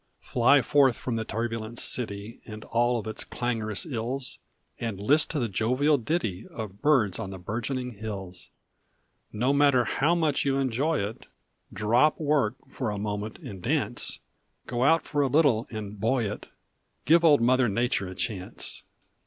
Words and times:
Fly 0.23 0.63
forth 0.63 0.95
from 0.97 1.15
the 1.15 1.23
turbulent 1.25 1.77
city 1.77 2.41
And 2.47 2.63
all 2.65 2.97
of 2.97 3.05
its 3.05 3.23
clangorous 3.23 3.85
ills, 3.85 4.39
And 4.79 4.99
list 4.99 5.29
to 5.29 5.37
the 5.37 5.47
jovial 5.47 5.99
ditty 5.99 6.47
Of 6.47 6.81
birds 6.81 7.19
on 7.19 7.29
the 7.29 7.37
burgeoning 7.37 7.99
hills. 7.99 8.49
No 9.31 9.53
matter 9.53 9.83
how 9.83 10.15
much 10.15 10.43
you 10.43 10.57
enjoy 10.57 10.97
it, 11.01 11.27
Drop 11.71 12.19
work 12.19 12.55
for 12.67 12.89
a 12.89 12.97
moment 12.97 13.37
and 13.37 13.61
dance; 13.61 14.21
Go 14.65 14.83
out 14.83 15.03
for 15.03 15.21
a 15.21 15.27
little 15.27 15.67
and" 15.69 15.99
boy" 15.99 16.25
it 16.31 16.47
Give 17.05 17.23
old 17.23 17.41
Mother 17.41 17.69
Nature 17.69 18.07
a 18.07 18.15
chance. 18.15 18.83